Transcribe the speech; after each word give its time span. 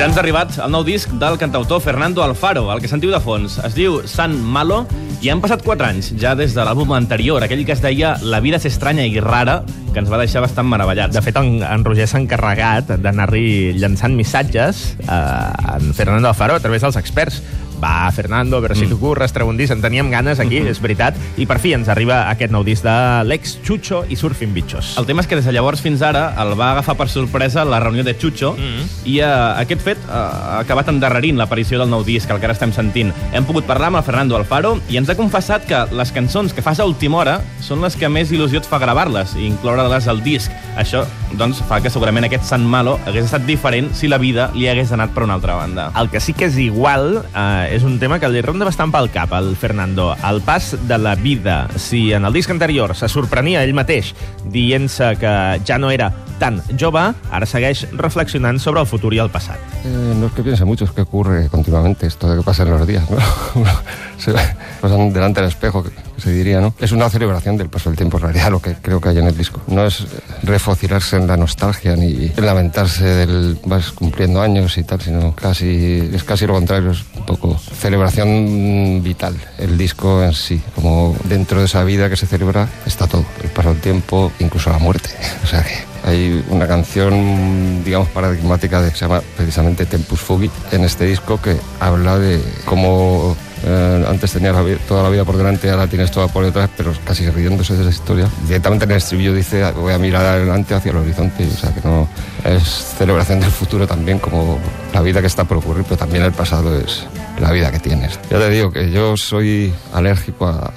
Ja 0.00 0.06
ens 0.08 0.16
ha 0.16 0.22
arribat 0.22 0.54
el 0.64 0.70
nou 0.72 0.80
disc 0.80 1.10
del 1.20 1.34
cantautor 1.36 1.82
Fernando 1.84 2.22
Alfaro. 2.24 2.62
El 2.72 2.78
que 2.80 2.88
sentiu 2.88 3.10
de 3.12 3.18
fons 3.20 3.58
es 3.66 3.74
diu 3.76 3.98
San 4.08 4.32
Malo 4.32 4.78
i 5.20 5.28
han 5.28 5.42
passat 5.44 5.60
4 5.60 5.84
anys 5.90 6.08
ja 6.16 6.32
des 6.32 6.54
de 6.56 6.64
l'àlbum 6.64 6.94
anterior, 6.96 7.44
aquell 7.44 7.66
que 7.68 7.74
es 7.76 7.82
deia 7.84 8.14
La 8.24 8.40
vida 8.40 8.56
és 8.56 8.64
estranya 8.70 9.04
i 9.04 9.20
rara, 9.20 9.58
que 9.92 10.00
ens 10.00 10.08
va 10.08 10.22
deixar 10.22 10.40
bastant 10.40 10.70
meravellats. 10.72 11.12
De 11.12 11.20
fet, 11.20 11.36
en, 11.36 11.60
en 11.60 11.84
Roger 11.84 12.08
s'ha 12.08 12.22
encarregat 12.22 12.94
d'anar-li 12.96 13.74
llançant 13.76 14.16
missatges 14.16 14.86
eh, 15.04 15.74
en 15.74 15.92
Fernando 15.92 16.32
Alfaro 16.32 16.56
a 16.56 16.64
través 16.64 16.80
dels 16.80 16.96
experts. 16.96 17.42
Va, 17.80 18.10
Fernando, 18.12 18.58
a 18.58 18.60
veure 18.60 18.76
si 18.76 18.84
mm. 18.84 18.92
t'ocorres, 18.92 19.32
treu 19.32 19.48
un 19.48 19.56
disc. 19.56 19.72
En 19.72 19.82
teníem 19.82 20.10
ganes 20.10 20.40
aquí, 20.40 20.60
mm 20.60 20.66
-hmm. 20.66 20.70
és 20.70 20.80
veritat. 20.80 21.14
I 21.36 21.46
per 21.46 21.58
fi 21.58 21.72
ens 21.72 21.88
arriba 21.88 22.28
aquest 22.30 22.52
nou 22.52 22.64
disc 22.64 22.82
de 22.84 23.24
l'ex 23.24 23.58
Chucho 23.64 24.04
i 24.08 24.16
Surfing 24.16 24.52
Bichos. 24.54 24.96
El 24.98 25.06
tema 25.06 25.22
és 25.22 25.26
que 25.26 25.36
des 25.36 25.44
de 25.44 25.52
llavors 25.52 25.80
fins 25.80 26.02
ara 26.02 26.34
el 26.38 26.54
va 26.58 26.72
agafar 26.72 26.96
per 26.96 27.08
sorpresa 27.08 27.64
la 27.64 27.80
reunió 27.80 28.04
de 28.04 28.16
Chucho 28.16 28.52
mm 28.52 28.58
-hmm. 28.58 28.86
i 29.04 29.20
uh, 29.20 29.60
aquest 29.60 29.80
fet 29.80 29.98
uh, 30.08 30.12
ha 30.12 30.58
acabat 30.58 30.88
endarrerint 30.88 31.36
l'aparició 31.36 31.78
del 31.78 31.88
nou 31.88 32.04
disc, 32.04 32.30
el 32.30 32.38
que 32.38 32.46
ara 32.46 32.52
estem 32.52 32.72
sentint. 32.72 33.12
Hem 33.32 33.44
pogut 33.44 33.64
parlar 33.64 33.86
amb 33.86 33.96
el 33.96 34.02
Fernando 34.02 34.36
Alfaro 34.36 34.80
i 34.88 34.96
ens 34.96 35.08
ha 35.08 35.14
confessat 35.14 35.64
que 35.66 35.86
les 35.94 36.12
cançons 36.12 36.52
que 36.52 36.62
fas 36.62 36.80
a 36.80 36.84
última 36.84 37.16
hora 37.18 37.40
són 37.60 37.80
les 37.80 37.96
que 37.96 38.08
més 38.08 38.30
il·lusió 38.30 38.58
et 38.58 38.66
fa 38.66 38.78
gravar-les 38.78 39.34
i 39.36 39.46
incloure-les 39.46 40.08
al 40.08 40.22
disc. 40.22 40.50
Això, 40.76 41.06
doncs, 41.38 41.60
fa 41.68 41.80
que 41.82 41.90
segurament 41.92 42.26
aquest 42.26 42.46
Sant 42.48 42.64
Malo 42.66 42.96
hagués 43.06 43.28
estat 43.28 43.44
diferent 43.46 43.90
si 43.96 44.08
la 44.10 44.18
vida 44.22 44.48
li 44.54 44.68
hagués 44.70 44.92
anat 44.96 45.12
per 45.14 45.24
una 45.26 45.36
altra 45.38 45.56
banda. 45.58 45.90
El 46.00 46.10
que 46.10 46.20
sí 46.22 46.34
que 46.36 46.48
és 46.50 46.58
igual 46.62 47.20
eh, 47.20 47.76
és 47.76 47.86
un 47.86 47.98
tema 48.02 48.18
que 48.20 48.30
li 48.30 48.42
ronda 48.44 48.68
bastant 48.68 48.92
pel 48.94 49.10
cap 49.14 49.34
al 49.36 49.54
Fernando. 49.56 50.10
El 50.26 50.42
pas 50.46 50.72
de 50.88 50.98
la 50.98 51.14
vida. 51.14 51.62
Si 51.76 52.10
en 52.16 52.24
el 52.24 52.34
disc 52.36 52.50
anterior 52.50 52.96
se 52.96 53.08
sorprenia 53.08 53.64
ell 53.64 53.76
mateix 53.76 54.14
dient-se 54.50 55.14
que 55.20 55.34
ja 55.66 55.78
no 55.78 55.90
era 55.94 56.10
tan 56.40 56.62
jove, 56.80 57.02
ara 57.30 57.46
segueix 57.46 57.84
reflexionant 57.92 58.58
sobre 58.58 58.80
el 58.80 58.88
futur 58.88 59.12
i 59.14 59.20
el 59.22 59.30
passat. 59.30 59.60
Eh, 59.84 60.14
no 60.16 60.26
es 60.26 60.32
que 60.32 60.42
piense 60.42 60.64
mucho, 60.64 60.86
es 60.86 60.90
que 60.90 61.02
ocurre 61.02 61.48
continuamente 61.48 62.06
esto 62.06 62.30
de 62.30 62.38
que 62.38 62.42
pasa 62.42 62.64
en 62.64 62.70
los 62.70 62.86
días, 62.86 63.04
¿no? 63.10 63.18
se 64.18 64.32
pasan 64.80 65.12
delante 65.12 65.40
del 65.40 65.50
espejo, 65.50 65.82
que 65.82 65.90
se 66.16 66.32
diría, 66.32 66.60
¿no? 66.60 66.74
Es 66.78 66.92
una 66.92 67.08
celebración 67.08 67.56
del 67.56 67.68
paso 67.68 67.90
del 67.90 67.96
tiempo, 67.96 68.16
en 68.18 68.24
realidad, 68.24 68.50
lo 68.50 68.60
que 68.60 68.74
creo 68.74 69.00
que 69.00 69.10
hay 69.10 69.18
en 69.18 69.26
el 69.26 69.36
disco. 69.36 69.60
No 69.68 69.86
es 69.86 70.06
refocilarse 70.42 71.16
en 71.16 71.26
la 71.26 71.36
nostalgia 71.36 71.96
ni 71.96 72.30
lamentarse 72.36 73.04
del 73.04 73.58
vas 73.64 73.92
cumpliendo 73.92 74.40
años 74.40 74.76
y 74.78 74.84
tal, 74.84 75.00
sino 75.00 75.34
casi, 75.34 76.10
es 76.12 76.24
casi 76.24 76.46
lo 76.46 76.54
contrario, 76.54 76.90
es 76.90 77.04
un 77.16 77.26
poco 77.26 77.58
celebración 77.58 79.02
vital. 79.02 79.36
El 79.58 79.76
disco 79.76 80.22
en 80.22 80.32
sí, 80.32 80.60
como 80.74 81.14
dentro 81.24 81.60
de 81.60 81.66
esa 81.66 81.84
vida 81.84 82.08
que 82.08 82.16
se 82.16 82.26
celebra, 82.26 82.68
está 82.86 83.06
todo. 83.06 83.24
El 83.42 83.50
paso 83.50 83.70
del 83.70 83.80
tiempo, 83.80 84.32
incluso 84.38 84.70
la 84.70 84.78
muerte. 84.78 85.10
O 85.42 85.46
sea 85.46 85.64
que 85.64 85.89
hay 86.04 86.44
una 86.48 86.66
canción, 86.66 87.82
digamos, 87.84 88.08
paradigmática 88.08 88.82
que 88.84 88.90
se 88.90 88.98
llama 88.98 89.22
precisamente 89.36 89.86
Tempus 89.86 90.20
Fugit 90.20 90.52
en 90.72 90.84
este 90.84 91.04
disco 91.04 91.40
que 91.40 91.56
habla 91.78 92.18
de 92.18 92.40
cómo 92.64 93.36
eh, 93.64 94.06
antes 94.08 94.32
tenías 94.32 94.56
toda 94.88 95.02
la 95.02 95.10
vida 95.10 95.24
por 95.24 95.36
delante, 95.36 95.68
ahora 95.70 95.86
tienes 95.86 96.10
toda 96.10 96.28
por 96.28 96.44
detrás, 96.44 96.70
pero 96.76 96.92
casi 97.04 97.28
riéndose 97.28 97.74
de 97.74 97.82
esa 97.82 97.90
historia. 97.90 98.28
Directamente 98.46 98.86
en 98.86 98.92
el 98.92 98.96
estribillo 98.96 99.34
dice, 99.34 99.70
voy 99.72 99.92
a 99.92 99.98
mirar 99.98 100.24
adelante 100.24 100.74
hacia 100.74 100.90
el 100.90 100.96
horizonte, 100.96 101.46
o 101.46 101.56
sea 101.56 101.74
que 101.74 101.80
no 101.86 102.08
es 102.44 102.94
celebración 102.98 103.40
del 103.40 103.50
futuro 103.50 103.86
también 103.86 104.18
como 104.18 104.58
la 104.94 105.02
vida 105.02 105.20
que 105.20 105.26
está 105.26 105.44
por 105.44 105.58
ocurrir, 105.58 105.84
pero 105.84 105.98
también 105.98 106.24
el 106.24 106.32
pasado 106.32 106.78
es 106.78 107.06
la 107.40 107.50
vida 107.52 107.72
que 107.72 107.78
tienes. 107.78 108.18
Ya 108.30 108.38
te 108.38 108.50
digo 108.50 108.70
que 108.70 108.90
yo 108.90 109.16
soy 109.16 109.72
alérgico 109.92 110.46
a, 110.46 110.70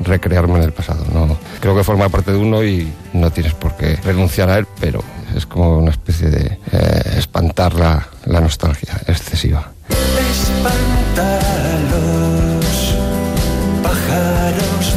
recrearme 0.00 0.58
en 0.58 0.64
el 0.64 0.72
pasado. 0.72 1.04
No, 1.12 1.36
creo 1.60 1.74
que 1.76 1.82
forma 1.82 2.08
parte 2.08 2.32
de 2.32 2.38
uno 2.38 2.62
y 2.62 2.92
no 3.12 3.30
tienes 3.30 3.54
por 3.54 3.76
qué 3.76 3.96
renunciar 4.04 4.50
a 4.50 4.58
él, 4.58 4.66
pero 4.78 5.02
es 5.34 5.46
como 5.46 5.78
una 5.78 5.90
especie 5.90 6.28
de 6.28 6.58
eh, 6.72 7.14
espantar 7.16 7.74
la, 7.74 8.08
nostalgia 8.26 9.00
excesiva. 9.06 9.72
Espantar 10.30 11.42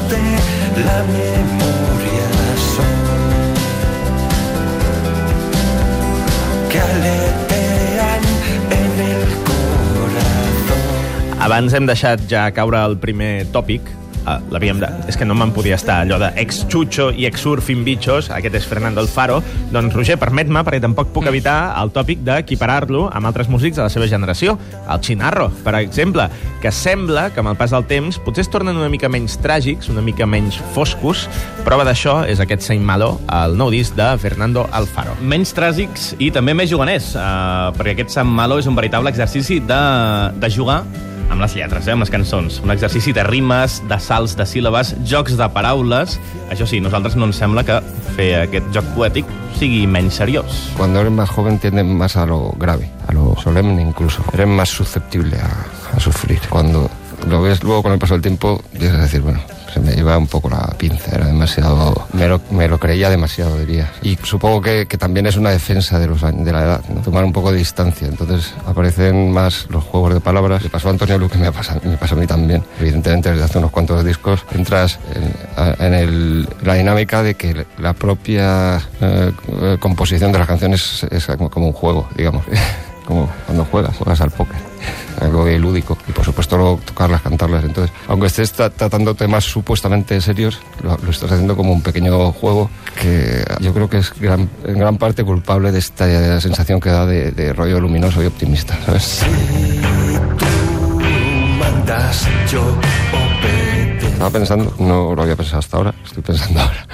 de 0.10 0.84
la 0.84 1.04
memoria 1.04 2.28
son 2.76 3.00
Abans 11.50 11.74
hem 11.74 11.88
deixat 11.90 12.28
ja 12.30 12.44
caure 12.54 12.78
el 12.86 12.92
primer 13.02 13.48
tòpic, 13.50 13.88
uh, 14.20 14.36
l'havíem 14.54 14.78
de... 14.84 14.86
És 15.10 15.16
que 15.18 15.26
no 15.26 15.34
me'n 15.34 15.50
podia 15.50 15.80
estar, 15.80 16.04
allò 16.04 16.20
de 16.22 16.28
ex-Chucho 16.44 17.08
i 17.18 17.26
ex-Surfing 17.26 17.82
Bichos, 17.88 18.28
aquest 18.36 18.60
és 18.60 18.68
Fernando 18.70 19.02
Alfaro. 19.02 19.40
Doncs, 19.74 19.96
Roger, 19.98 20.20
permet-me, 20.22 20.62
perquè 20.68 20.78
tampoc 20.84 21.10
puc 21.16 21.26
evitar 21.32 21.72
el 21.82 21.90
tòpic 21.96 22.22
d'equiparar-lo 22.28 23.08
amb 23.18 23.32
altres 23.32 23.50
músics 23.50 23.82
de 23.82 23.88
la 23.88 23.90
seva 23.90 24.06
generació. 24.06 24.60
El 24.86 25.02
Chinarro, 25.02 25.50
per 25.66 25.74
exemple, 25.82 26.30
que 26.62 26.70
sembla 26.70 27.32
que 27.34 27.42
amb 27.42 27.50
el 27.56 27.58
pas 27.58 27.74
del 27.74 27.90
temps 27.90 28.22
potser 28.22 28.46
es 28.46 28.54
tornen 28.54 28.78
una 28.78 28.94
mica 28.94 29.10
menys 29.10 29.42
tràgics, 29.42 29.90
una 29.90 30.06
mica 30.06 30.30
menys 30.30 30.62
foscos. 30.78 31.26
Prova 31.66 31.90
d'això 31.90 32.20
és 32.30 32.46
aquest 32.46 32.70
Saint 32.70 32.86
Malo, 32.86 33.16
el 33.42 33.58
nou 33.58 33.74
disc 33.74 33.98
de 33.98 34.14
Fernando 34.22 34.70
Alfaro. 34.70 35.18
Menys 35.26 35.58
tràgics 35.58 36.12
i 36.22 36.30
també 36.30 36.54
més 36.54 36.70
juganers, 36.70 37.16
uh, 37.18 37.74
perquè 37.74 37.98
aquest 37.98 38.20
Sant 38.22 38.30
Malo 38.30 38.62
és 38.62 38.70
un 38.70 38.78
veritable 38.78 39.10
exercici 39.10 39.64
de, 39.66 39.86
de 40.38 40.54
jugar 40.54 40.84
amb 41.30 41.42
les 41.42 41.56
lletres, 41.56 41.88
eh, 41.88 41.94
amb 41.94 42.04
les 42.04 42.12
cançons. 42.12 42.60
Un 42.64 42.72
exercici 42.72 43.14
de 43.14 43.24
rimes, 43.24 43.80
de 43.88 44.00
salts 44.00 44.36
de 44.38 44.46
síl·labes, 44.50 44.96
jocs 45.06 45.38
de 45.38 45.50
paraules. 45.54 46.20
Això 46.50 46.68
sí, 46.68 46.82
nosaltres 46.82 47.16
no 47.16 47.30
ens 47.30 47.40
sembla 47.40 47.64
que 47.64 47.80
fer 48.16 48.30
aquest 48.44 48.72
joc 48.76 48.90
poètic 48.96 49.26
sigui 49.60 49.86
menys 49.88 50.20
seriós. 50.22 50.72
Cuando 50.78 51.02
eres 51.02 51.12
más 51.12 51.30
joven 51.30 51.60
tiendes 51.60 51.86
más 51.86 52.16
a 52.16 52.26
lo 52.26 52.52
grave, 52.58 52.90
a 53.08 53.14
lo 53.14 53.36
solemne 53.42 53.82
incluso. 53.82 54.24
Eres 54.34 54.48
más 54.48 54.70
susceptible 54.70 55.38
a, 55.38 55.96
a 55.96 56.00
sufrir. 56.00 56.40
Cuando 56.50 56.90
lo 57.28 57.42
ves 57.42 57.64
luego 57.64 57.84
con 57.84 57.94
el 57.94 58.00
paso 58.00 58.14
del 58.14 58.22
tiempo, 58.22 58.62
empiezas 58.74 58.98
a 58.98 59.02
decir, 59.04 59.22
bueno, 59.22 59.40
se 59.74 59.80
me 59.80 59.94
iba 59.96 60.18
un 60.18 60.28
poco 60.28 60.50
la 60.50 60.66
pinza, 60.78 61.16
era 61.16 61.25
demasiado, 61.28 62.07
me 62.13 62.28
lo, 62.28 62.41
me 62.52 62.68
lo 62.68 62.78
creía 62.80 63.09
demasiado, 63.09 63.57
diría. 63.57 63.91
Y 64.02 64.18
supongo 64.24 64.62
que, 64.62 64.85
también 64.85 65.25
es 65.28 65.38
una 65.38 65.52
defensa 65.52 66.00
de, 66.00 66.07
los, 66.07 66.22
de 66.22 66.52
la 66.52 66.63
edad, 66.63 66.81
tomar 67.03 67.24
un 67.24 67.31
poco 67.34 67.52
de 67.52 67.59
distancia. 67.59 68.07
Entonces 68.07 68.53
aparecen 68.66 69.31
más 69.31 69.68
los 69.69 69.84
juegos 69.84 70.13
de 70.13 70.19
palabras. 70.19 70.63
Le 70.63 70.69
pasó 70.69 70.88
a 70.90 70.91
Antonio 70.91 71.18
Luque, 71.18 71.38
me 71.38 71.52
pasa, 71.52 71.80
me 71.84 71.97
pasa 71.97 72.16
a 72.16 72.18
mí 72.18 72.28
también. 72.28 72.63
Evidentemente, 72.80 73.30
desde 73.31 73.44
hace 73.44 73.57
unos 73.57 73.72
cuantos 73.72 74.03
discos 74.03 74.46
entras 74.52 75.00
en, 75.80 75.94
el- 75.94 76.47
la 76.63 76.74
dinámica 76.75 77.24
de 77.24 77.36
que 77.36 77.66
la 77.78 77.94
propia 77.94 78.78
eh, 79.01 79.31
eh, 79.62 79.78
composición 79.80 80.31
de 80.31 80.40
las 80.40 80.47
canciones 80.47 81.06
es 81.09 81.28
como 81.51 81.68
un 81.68 81.74
juego, 81.74 82.07
digamos. 82.16 82.44
como 83.09 83.28
cuando 83.47 83.66
juegas, 83.66 83.97
juegas 83.97 84.22
al 84.22 84.30
póker, 84.30 84.56
algo 85.20 85.44
de 85.44 85.58
lúdico. 85.58 85.97
Y 86.08 86.12
por 86.12 86.24
supuesto 86.24 86.56
luego 86.58 86.80
tocarlas, 86.86 87.24
cantarlas. 87.24 87.66
Entonces, 87.66 87.92
aunque 88.08 88.28
estés 88.28 88.56
tra- 88.56 88.72
tratando 88.72 89.16
temas 89.16 89.44
supuestamente 89.46 90.22
serios, 90.22 90.59
lo, 90.84 90.94
estás 91.09 91.31
haciendo 91.31 91.58
como 91.58 91.74
un 91.74 91.81
pequeño 91.81 92.31
juego 92.31 92.69
que 93.02 93.44
yo 93.62 93.74
creo 93.74 93.90
que 93.90 93.98
es 93.98 94.14
en 94.22 94.78
gran 94.78 94.98
parte 94.98 95.24
culpable 95.24 95.72
de 95.72 95.80
esta 95.80 96.40
sensación 96.40 96.80
que 96.80 96.92
da 96.92 97.08
de, 97.08 97.51
rollo 97.54 97.80
luminoso 97.81 98.22
y 98.22 98.28
optimista. 98.28 98.78
Pensando, 104.31 104.74
no 104.80 105.16
lo 105.16 105.22
había 105.24 105.36
pensado 105.36 105.60
hasta 105.60 105.78
ahora, 105.78 105.94
estoy 106.06 106.22
pensando 106.24 106.60
ahora, 106.62 106.88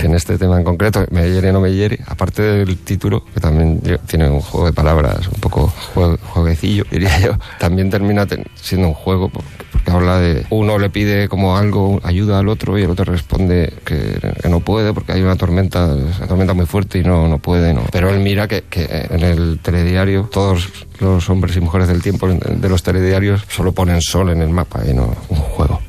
que 0.00 0.06
en 0.06 0.14
este 0.14 0.38
tema 0.38 0.58
en 0.58 0.64
concreto, 0.64 1.04
me 1.10 1.30
hiere 1.30 1.52
no 1.52 1.60
me 1.60 1.72
hiere, 1.72 1.98
aparte 2.06 2.42
del 2.42 2.76
título, 2.78 3.24
que 3.32 3.40
también 3.40 3.80
tiene 4.06 4.28
un 4.28 4.40
juego 4.40 4.66
de 4.66 4.72
palabras, 4.72 5.26
un 5.28 5.40
poco 5.40 5.72
jue- 5.94 6.18
jueguecillo, 6.28 6.84
diría 6.90 7.18
yo, 7.24 7.32
también 7.58 7.90
termina 7.90 8.26
ten- 8.26 8.44
siendo 8.54 8.88
un 8.88 8.94
juego 8.94 9.28
porque, 9.30 9.48
habla 9.90 10.18
de 10.18 10.46
uno 10.50 10.78
le 10.78 10.90
pide 10.90 11.28
como 11.28 11.56
algo, 11.56 12.00
ayuda 12.04 12.38
al 12.38 12.48
otro 12.48 12.78
y 12.78 12.82
el 12.82 12.90
otro 12.90 13.04
responde 13.04 13.72
que, 13.84 14.18
no 14.48 14.60
puede 14.60 14.92
porque 14.92 15.12
hay 15.12 15.22
una 15.22 15.34
tormenta, 15.36 15.86
una 15.86 16.26
tormenta 16.28 16.54
muy 16.54 16.66
fuerte 16.66 16.98
y 17.00 17.02
no, 17.02 17.26
no 17.26 17.38
puede, 17.38 17.74
no. 17.74 17.82
Pero 17.90 18.10
él 18.10 18.20
mira 18.20 18.46
que, 18.46 18.62
que 18.62 18.86
en 19.10 19.22
el 19.22 19.58
telediario 19.60 20.28
todos 20.30 20.68
los 21.00 21.28
hombres 21.30 21.56
y 21.56 21.60
mujeres 21.60 21.88
del 21.88 22.00
tiempo 22.02 22.28
de 22.28 22.68
los 22.68 22.82
telediarios 22.82 23.42
solo 23.48 23.72
ponen 23.72 24.00
sol 24.00 24.30
en 24.30 24.40
el 24.42 24.50
mapa 24.50 24.82
y 24.88 24.94
no 24.94 25.14
un 25.30 25.36
juego. 25.38 25.80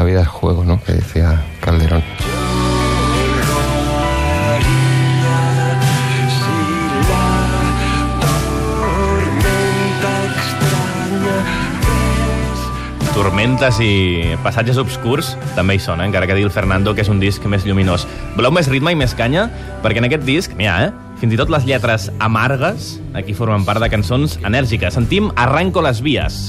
La 0.00 0.04
vida 0.04 0.22
es 0.22 0.28
juego, 0.28 0.64
¿no? 0.64 0.82
Que 0.82 0.94
decía 0.94 1.44
Calderón. 1.60 2.02
Tormentes 13.12 13.76
i 13.84 14.38
passatges 14.40 14.80
obscurs 14.80 15.34
també 15.52 15.76
hi 15.76 15.82
són, 15.84 16.00
eh? 16.00 16.06
encara 16.08 16.24
que 16.24 16.32
digui 16.32 16.48
el 16.48 16.54
Fernando 16.54 16.94
que 16.96 17.04
és 17.04 17.12
un 17.12 17.20
disc 17.20 17.44
més 17.44 17.68
lluminós. 17.68 18.08
Voleu 18.38 18.54
més 18.56 18.72
ritme 18.72 18.94
i 18.94 18.96
més 18.96 19.12
canya? 19.12 19.50
Perquè 19.84 20.00
en 20.00 20.08
aquest 20.08 20.24
disc 20.24 20.56
ha, 20.64 20.78
eh? 20.86 21.18
Fins 21.20 21.36
i 21.36 21.42
tot 21.42 21.52
les 21.52 21.68
lletres 21.68 22.08
amargues 22.24 22.94
aquí 23.12 23.36
formen 23.36 23.68
part 23.68 23.84
de 23.84 23.92
cançons 23.92 24.40
enèrgiques. 24.40 24.96
Sentim 24.96 25.28
Arranco 25.36 25.84
les 25.84 26.00
vies. 26.00 26.40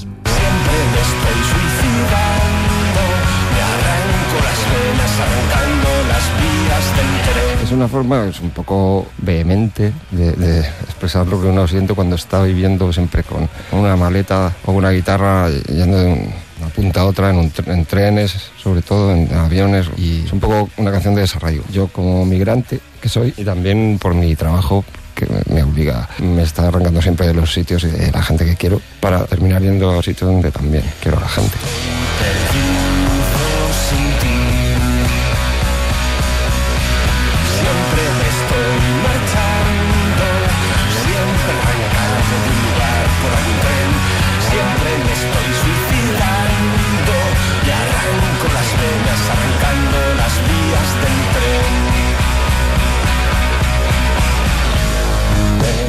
Es 7.71 7.77
una 7.77 7.87
forma 7.87 8.25
es 8.27 8.41
un 8.41 8.49
poco 8.49 9.07
vehemente 9.19 9.93
de, 10.11 10.33
de 10.33 10.59
expresar 10.59 11.25
lo 11.27 11.39
que 11.41 11.47
uno 11.47 11.65
siente 11.69 11.93
cuando 11.93 12.17
está 12.17 12.43
viviendo 12.43 12.91
siempre 12.91 13.23
con 13.23 13.47
una 13.71 13.95
maleta 13.95 14.51
o 14.65 14.73
una 14.73 14.89
guitarra 14.91 15.49
yendo 15.49 15.97
de 15.97 16.05
un- 16.05 16.33
una 16.59 16.69
punta 16.69 16.99
a 16.99 17.05
otra 17.05 17.29
en, 17.31 17.85
trenes, 17.85 18.35
sobre 18.61 18.81
todo 18.81 19.13
en 19.13 19.33
aviones. 19.33 19.87
Y 19.97 20.25
es 20.25 20.33
un 20.33 20.41
poco 20.41 20.69
una 20.77 20.91
canción 20.91 21.15
de 21.15 21.21
desarraigo. 21.21 21.63
Yo 21.71 21.87
como 21.87 22.25
migrante 22.25 22.81
que 23.01 23.07
soy 23.07 23.33
y 23.37 23.45
también 23.45 23.97
por 24.01 24.13
mi 24.15 24.35
trabajo 24.35 24.83
que 25.15 25.25
me- 25.27 25.55
me 25.55 25.63
obliga, 25.63 26.09
me 26.19 26.43
está 26.43 26.67
arrancando 26.67 27.01
siempre 27.01 27.25
de 27.25 27.33
los 27.33 27.53
sitios 27.53 27.85
y 27.85 27.87
de 27.87 28.11
la 28.11 28.21
gente 28.21 28.43
que 28.45 28.57
quiero 28.57 28.81
para 28.99 29.23
terminar 29.27 29.61
yendo 29.61 29.97
a 29.97 30.03
sitios 30.03 30.29
donde 30.29 30.51
también 30.51 30.83
quiero 31.01 31.17
a 31.19 31.21
la 31.21 31.29
gente. 31.29 31.57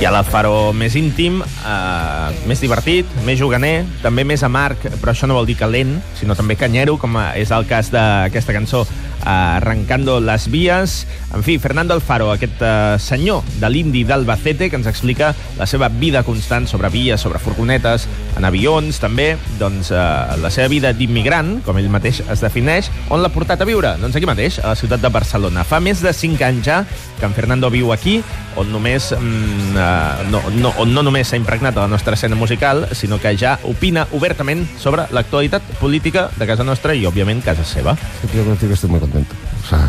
Hi 0.03 0.07
ha 0.09 0.11
l'Alfaro 0.11 0.73
més 0.75 0.97
íntim, 0.99 1.37
eh, 1.47 2.31
més 2.51 2.59
divertit, 2.59 3.07
més 3.23 3.37
juganer, 3.39 3.85
també 4.03 4.25
més 4.27 4.43
amarg, 4.43 4.83
però 4.99 5.13
això 5.13 5.29
no 5.31 5.37
vol 5.37 5.47
dir 5.47 5.55
que 5.61 5.69
lent, 5.71 5.93
sinó 6.19 6.35
també 6.35 6.57
canyero, 6.59 6.97
com 6.99 7.15
és 7.39 7.53
el 7.55 7.69
cas 7.71 7.93
d'aquesta 7.95 8.57
cançó 8.57 8.81
Arrancando 9.25 10.21
las 10.21 10.51
vías. 10.51 11.07
En 11.35 11.43
fi, 11.43 11.59
Fernando 11.59 11.95
Alfaro, 11.95 12.31
aquest 12.33 12.61
eh, 12.61 12.97
senyor 12.99 13.43
de 13.61 13.71
l'indi 13.71 14.05
d'Albacete, 14.05 14.69
que 14.69 14.77
ens 14.77 14.89
explica 14.91 15.33
la 15.59 15.67
seva 15.67 15.89
vida 15.89 16.23
constant 16.27 16.67
sobre 16.69 16.91
vies, 16.93 17.21
sobre 17.21 17.41
furgonetes, 17.41 18.09
en 18.37 18.45
avions, 18.45 18.99
també, 19.01 19.37
doncs, 19.61 19.93
eh, 19.93 20.03
la 20.43 20.51
seva 20.51 20.69
vida 20.69 20.93
d'immigrant, 20.93 21.61
com 21.65 21.79
ell 21.79 21.91
mateix 21.93 22.23
es 22.27 22.43
defineix, 22.45 22.91
on 23.11 23.23
l'ha 23.23 23.33
portat 23.33 23.63
a 23.63 23.69
viure? 23.69 23.95
Doncs 24.03 24.19
aquí 24.19 24.29
mateix, 24.29 24.59
a 24.63 24.73
la 24.73 24.79
ciutat 24.79 25.01
de 25.01 25.13
Barcelona. 25.13 25.65
Fa 25.65 25.81
més 25.81 26.03
de 26.03 26.13
5 26.13 26.45
anys 26.49 26.67
ja 26.67 26.83
que 27.19 27.27
en 27.27 27.35
Fernando 27.37 27.71
viu 27.71 27.93
aquí, 27.95 28.19
on 28.59 28.69
només 28.73 29.13
mm, 29.15 29.77
eh, 29.79 30.27
no, 30.33 30.43
no, 30.59 30.75
on 30.83 30.93
no 30.93 31.05
només 31.07 31.31
s'ha 31.31 31.39
impregnat 31.41 31.77
a 31.79 31.87
la 31.87 31.93
nostra 31.93 32.19
escena 32.19 32.37
musical, 32.37 32.89
sinó 32.99 33.21
que 33.23 33.37
ja 33.39 33.59
opina 33.69 34.09
obertament 34.13 34.67
sobre 34.79 35.07
l'actualitat 35.15 35.63
política 35.81 36.29
de 36.37 36.49
casa 36.51 36.67
nostra 36.67 36.97
i, 36.99 37.07
òbviament, 37.07 37.45
casa 37.45 37.65
seva. 37.65 37.97
Decir 38.23 38.69
que 38.69 38.75
estoy 38.75 38.91
muy 38.91 39.01
contento. 39.01 39.12
O 39.19 39.69
sea, 39.69 39.89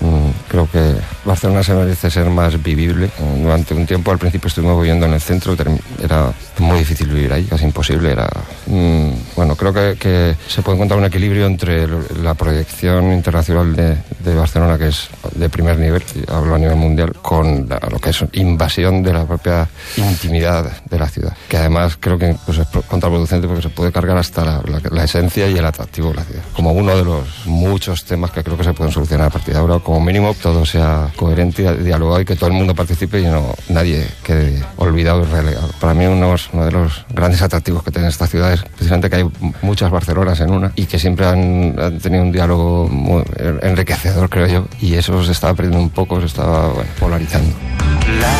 mm, 0.00 0.30
creo 0.48 0.68
que 0.70 0.96
Barcelona 1.24 1.62
se 1.62 1.74
merece 1.74 2.10
ser 2.10 2.26
más 2.26 2.60
vivible. 2.62 3.06
Eh, 3.06 3.40
Durante 3.42 3.74
un 3.74 3.86
tiempo, 3.86 4.10
al 4.10 4.18
principio 4.18 4.48
estuvimos 4.48 4.80
viviendo 4.80 5.06
en 5.06 5.12
el 5.14 5.20
centro, 5.20 5.56
era 6.02 6.32
muy 6.58 6.78
difícil 6.78 7.08
vivir 7.08 7.32
ahí, 7.32 7.44
casi 7.44 7.64
imposible. 7.64 8.10
Era, 8.10 8.28
mm, 8.66 9.10
bueno, 9.36 9.56
creo 9.56 9.72
que, 9.72 10.36
se 10.48 10.62
puede 10.62 10.76
encontrar 10.76 10.98
un 10.98 11.06
equilibrio 11.06 11.46
entre 11.46 11.86
la 12.22 12.34
proyección 12.34 13.12
internacional 13.12 13.74
de, 13.74 14.34
Barcelona, 14.34 14.78
que 14.78 14.88
es 14.88 15.08
de 15.34 15.48
primer 15.48 15.78
nivel, 15.78 16.02
hablo 16.28 16.54
a 16.54 16.58
nivel 16.58 16.76
mundial, 16.76 17.12
con 17.22 17.68
la- 17.68 17.80
lo 17.90 17.98
que 17.98 18.10
es 18.10 18.24
invasión 18.32 19.02
de 19.02 19.12
la 19.12 19.24
propia 19.24 19.68
intimidad 19.96 20.70
de 20.88 20.98
la 20.98 21.08
ciudad. 21.08 21.36
Que 21.48 21.56
además 21.56 21.96
creo 21.98 22.18
que 22.18 22.36
pues, 22.46 22.58
es 22.58 22.66
pro- 22.66 22.82
contraproducente 22.82 23.46
porque 23.46 23.62
se 23.62 23.68
puede 23.68 23.92
cargar 23.92 24.16
hasta 24.16 24.62
la, 24.90 25.04
esencia 25.04 25.48
y 25.48 25.56
el 25.56 25.64
atractivo 25.64 26.10
de 26.10 26.14
la 26.16 26.24
ciudad. 26.24 26.42
Como 26.54 26.72
uno 26.72 26.96
de 26.96 27.04
los 27.04 27.46
muchos 27.46 28.04
temas 28.04 28.30
que 28.30 28.42
creo 28.42 28.56
que 28.56 28.64
se 28.64 28.72
pueden 28.72 28.92
solucionar 28.92 29.26
a 29.28 29.30
partir 29.30 29.54
de 29.54 29.60
ahora, 29.60 29.78
como 29.80 30.00
mínimo 30.00 30.34
todo 30.40 30.64
sea 30.64 31.08
coherente 31.16 31.62
y 31.62 31.84
dialogado 31.84 32.20
y 32.20 32.24
que 32.24 32.36
todo 32.36 32.46
el 32.48 32.52
mundo 32.54 32.74
participe 32.74 33.20
y 33.20 33.24
no 33.24 33.54
nadie 33.68 34.06
quede 34.22 34.62
olvidado 34.76 35.22
y 35.22 35.26
relegado. 35.26 35.68
Para 35.80 35.94
mí 35.94 36.06
uno, 36.06 36.34
uno 36.52 36.64
de 36.64 36.72
los 36.72 37.04
grandes 37.12 37.42
atractivos 37.42 37.82
que 37.82 37.90
tiene 37.90 38.08
esta 38.08 38.26
ciudad 38.26 38.52
es 38.52 38.62
precisamente 38.62 39.10
que 39.10 39.16
hay 39.16 39.30
muchas 39.62 39.90
Barcelonas 39.90 40.40
en 40.40 40.50
una 40.50 40.72
y 40.76 40.86
que 40.86 40.98
siempre 40.98 41.26
han, 41.26 41.74
han 41.78 41.98
tenido 41.98 42.22
un 42.22 42.32
diálogo 42.32 42.88
muy 42.88 43.22
enriquecedor, 43.62 44.28
creo 44.28 44.46
yo, 44.46 44.68
y 44.80 44.94
eso 44.94 45.22
se 45.24 45.32
estaba 45.32 45.54
perdiendo 45.54 45.80
un 45.80 45.90
poco, 45.90 46.20
se 46.20 46.26
estaba 46.26 46.68
bueno, 46.68 46.90
polarizando. 46.98 47.54
La 48.20 48.34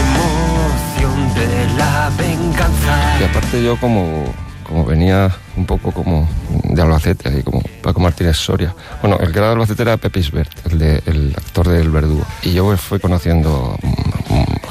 emoción 0.00 1.34
de 1.34 1.78
la 1.78 2.10
venganza. 2.16 3.18
Y 3.20 3.24
aparte 3.24 3.62
yo 3.62 3.78
como, 3.78 4.24
como 4.66 4.84
venía 4.84 5.30
un 5.56 5.66
poco 5.66 5.92
como 5.92 6.28
de 6.64 6.82
Albacete, 6.82 7.28
ahí 7.28 7.42
como 7.42 7.62
Paco 7.82 8.00
Martínez 8.00 8.36
Soria. 8.36 8.74
Bueno, 9.00 9.18
el 9.20 9.32
que 9.32 9.38
era 9.38 9.48
de 9.48 9.52
Albacete 9.52 9.82
era 9.82 9.96
Pepe 9.96 10.20
Isbert, 10.20 10.66
el, 10.66 10.78
de, 10.78 11.02
el 11.06 11.34
actor 11.36 11.68
del 11.68 11.90
Verdugo. 11.90 12.24
Y 12.42 12.52
yo 12.52 12.76
fui 12.76 12.98
conociendo 12.98 13.76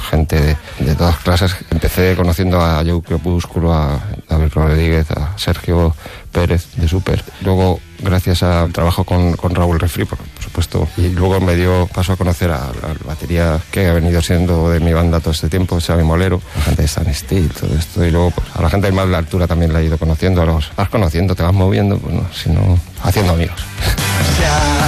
gente 0.04 0.40
de, 0.40 0.58
de 0.80 0.96
todas 0.96 1.18
clases. 1.18 1.56
Empecé 1.72 2.16
conociendo 2.16 2.62
a 2.62 2.84
Joe 2.86 3.02
Crepúsculo, 3.02 3.74
a 3.74 4.00
David 4.30 4.52
Rodríguez, 4.54 5.12
a 5.12 5.38
Sergio 5.38 5.96
Pérez 6.34 6.68
de 6.76 6.88
Super. 6.88 7.24
Luego, 7.42 7.80
gracias 8.00 8.44
al 8.44 8.74
trabajo 8.74 9.04
con, 9.04 9.38
Raúl 9.38 9.80
Refri, 9.80 10.04
por, 10.06 10.18
supuesto, 10.40 10.88
y 10.98 11.10
luego 11.10 11.40
me 11.40 11.56
dio 11.56 11.88
paso 11.88 12.14
a 12.14 12.18
conocer 12.18 12.52
a 12.52 12.72
la 12.82 12.96
batería 13.06 13.60
que 13.72 13.88
ha 13.88 13.94
venido 13.94 14.22
siendo 14.22 14.70
de 14.70 14.80
mi 14.80 14.92
banda 14.94 15.20
todo 15.20 15.32
este 15.32 15.48
tiempo, 15.48 15.80
Xavi 15.80 16.04
Molero, 16.04 16.42
la 16.56 16.64
gente 16.64 16.82
de 16.82 16.86
Stan 16.88 17.14
Steel, 17.14 17.50
todo 17.50 17.78
esto. 17.78 18.04
Y 18.04 18.12
luego 18.12 18.32
pues, 18.32 18.48
a 18.54 18.62
la 18.62 18.70
gente 18.70 18.88
de 18.88 18.94
más 18.94 19.08
la 19.08 19.20
altura 19.20 19.48
también 19.48 19.72
la 19.72 19.80
he 19.80 19.86
ido 19.86 19.98
conociendo, 19.98 20.42
a 20.42 20.46
los 20.46 20.72
vas 20.76 20.90
conociendo, 20.90 21.36
te 21.36 21.44
vas 21.44 21.54
moviendo, 21.54 21.98
pues 22.00 22.14
no, 22.14 22.26
sino 22.34 22.80
haciendo 23.04 23.34
amigos. 23.34 23.64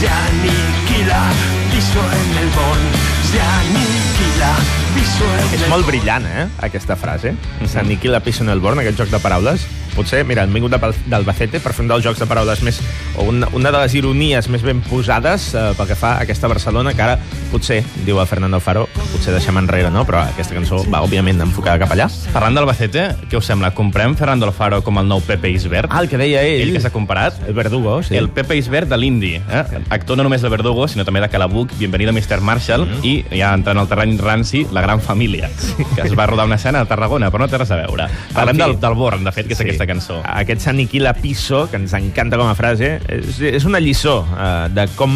Se 0.00 0.08
aniquila, 0.08 1.28
piso 1.70 2.00
en 2.00 2.38
el 2.38 2.48
Born. 2.56 2.84
Se 3.30 3.38
aniquila, 3.38 4.54
piso 4.94 5.26
en 5.34 5.54
És 5.54 5.60
el 5.60 5.68
molt 5.68 5.84
brillant, 5.86 6.24
eh, 6.24 6.46
aquesta 6.64 6.96
frase. 6.96 7.34
S'aniquila 7.68 8.22
Peace 8.24 8.40
on 8.40 8.48
el 8.48 8.64
Born, 8.64 8.80
aquest 8.80 8.96
joc 8.96 9.12
de 9.12 9.20
paraules. 9.20 9.66
Potser, 10.00 10.22
mira, 10.24 10.46
han 10.46 10.52
vingut 10.54 10.72
d'Albacete 10.72 11.60
per 11.60 11.74
fer 11.76 11.82
un 11.84 11.90
dels 11.90 12.04
jocs 12.06 12.20
de 12.22 12.26
paraules 12.30 12.62
més... 12.64 12.78
o 13.20 13.26
una, 13.28 13.48
una 13.52 13.68
de 13.74 13.82
les 13.82 13.94
ironies 13.98 14.46
més 14.48 14.62
ben 14.64 14.80
posades 14.86 15.50
eh, 15.52 15.64
pel 15.76 15.90
que 15.90 15.96
fa 15.98 16.14
a 16.16 16.22
aquesta 16.24 16.48
Barcelona, 16.48 16.94
que 16.96 17.02
ara 17.04 17.18
potser, 17.50 17.82
diu 18.06 18.20
el 18.22 18.28
Fernando 18.30 18.56
Alfaro, 18.56 18.86
potser 19.10 19.34
deixem 19.34 19.58
enrere, 19.60 19.90
no? 19.92 20.06
Però 20.08 20.22
aquesta 20.24 20.56
cançó 20.56 20.78
va, 20.88 21.02
òbviament, 21.04 21.42
enfocada 21.44 21.82
cap 21.82 21.92
allà. 21.92 22.06
Parlant 22.32 22.56
d'Albacete, 22.56 23.02
què 23.28 23.36
us 23.36 23.50
sembla? 23.50 23.72
Comprem 23.76 24.14
Fernando 24.16 24.48
Alfaro 24.48 24.80
com 24.86 25.02
el 25.02 25.10
nou 25.10 25.20
Pepe 25.26 25.50
Isbert? 25.52 25.90
Ah, 25.92 26.00
el 26.00 26.08
que 26.08 26.16
deia 26.20 26.40
ell. 26.48 26.62
Ell 26.64 26.72
que 26.78 26.80
s'ha 26.80 26.92
comparat. 26.94 27.36
El 27.46 27.54
Verdugo, 27.58 27.98
sí. 28.06 28.16
El 28.16 28.30
Pepe 28.32 28.56
Isbert 28.56 28.88
de 28.88 28.96
l'Indi, 28.96 29.34
eh? 29.36 29.62
actor 29.90 30.16
no 30.16 30.24
només 30.24 30.40
de 30.40 30.48
Verdugo, 30.48 30.88
sinó 30.88 31.04
també 31.04 31.20
de 31.20 31.28
Calabuc, 31.28 31.76
Bienvenido 31.78 32.14
Mr. 32.16 32.40
Marshall, 32.40 32.86
Mm-hmm. 32.86 33.04
i 33.04 33.40
ja 33.42 33.50
entrant 33.52 33.76
al 33.82 33.88
terreny 33.90 34.16
ranci, 34.22 34.64
La 34.72 34.80
Gran 34.80 35.02
Família, 35.04 35.50
que 35.94 36.00
es 36.06 36.14
va 36.16 36.24
rodar 36.30 36.46
una 36.48 36.56
escena 36.56 36.80
a 36.80 36.88
Tarragona, 36.88 37.28
però 37.30 37.44
no 37.44 37.50
té 37.52 37.58
res 37.60 37.70
a 37.74 37.76
veure. 37.82 38.06
Parlem 38.32 38.56
fi. 38.56 38.62
del, 38.62 38.76
del 38.80 38.94
Born, 38.96 39.24
de 39.26 39.32
fet, 39.36 39.48
que 39.50 39.56
és 39.58 39.60
aquesta 39.66 39.86
cançó. 39.90 40.20
Aquest 40.24 40.64
s'aniquila 40.64 41.14
piso, 41.18 41.66
que 41.70 41.80
ens 41.80 41.94
encanta 41.98 42.38
com 42.40 42.48
a 42.48 42.56
frase, 42.58 42.96
és, 43.10 43.42
és 43.50 43.68
una 43.68 43.82
lliçó 43.82 44.20
eh, 44.30 44.70
de 44.74 44.86
com 44.96 45.12